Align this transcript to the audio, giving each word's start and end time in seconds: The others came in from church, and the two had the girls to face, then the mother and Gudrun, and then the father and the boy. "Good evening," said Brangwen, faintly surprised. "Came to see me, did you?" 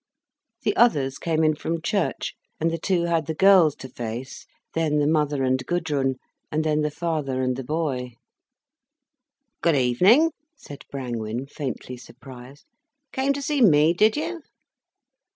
The 0.63 0.75
others 0.75 1.19
came 1.19 1.43
in 1.43 1.53
from 1.55 1.79
church, 1.79 2.33
and 2.59 2.71
the 2.71 2.79
two 2.79 3.03
had 3.03 3.27
the 3.27 3.35
girls 3.35 3.75
to 3.75 3.87
face, 3.87 4.47
then 4.73 4.97
the 4.97 5.05
mother 5.05 5.43
and 5.43 5.63
Gudrun, 5.63 6.15
and 6.51 6.63
then 6.63 6.81
the 6.81 6.89
father 6.89 7.43
and 7.43 7.55
the 7.55 7.63
boy. 7.63 8.15
"Good 9.61 9.75
evening," 9.75 10.31
said 10.55 10.85
Brangwen, 10.89 11.45
faintly 11.45 11.97
surprised. 11.97 12.65
"Came 13.11 13.31
to 13.33 13.43
see 13.43 13.61
me, 13.61 13.93
did 13.93 14.17
you?" 14.17 14.41